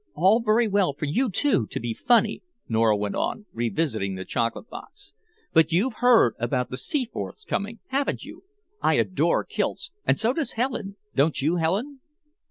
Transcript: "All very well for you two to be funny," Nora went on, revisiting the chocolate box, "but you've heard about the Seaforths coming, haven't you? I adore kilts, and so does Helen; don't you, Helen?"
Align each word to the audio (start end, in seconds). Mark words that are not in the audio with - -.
"All 0.15 0.39
very 0.39 0.67
well 0.67 0.93
for 0.93 1.05
you 1.05 1.29
two 1.29 1.67
to 1.67 1.79
be 1.79 1.93
funny," 1.93 2.41
Nora 2.67 2.97
went 2.97 3.13
on, 3.13 3.45
revisiting 3.53 4.15
the 4.15 4.25
chocolate 4.25 4.67
box, 4.67 5.13
"but 5.53 5.71
you've 5.71 5.97
heard 5.97 6.33
about 6.39 6.71
the 6.71 6.75
Seaforths 6.77 7.45
coming, 7.45 7.81
haven't 7.89 8.23
you? 8.23 8.43
I 8.81 8.95
adore 8.95 9.43
kilts, 9.43 9.91
and 10.03 10.17
so 10.17 10.33
does 10.33 10.53
Helen; 10.53 10.95
don't 11.13 11.39
you, 11.39 11.57
Helen?" 11.57 11.99